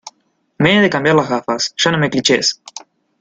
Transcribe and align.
Me 0.57 0.71
he 0.77 0.79
de 0.85 0.89
cambiar 0.89 1.13
las 1.15 1.29
gafas, 1.29 1.75
ya 1.77 1.91
no 1.91 1.99
me 1.99 2.09
clichés. 2.09 2.59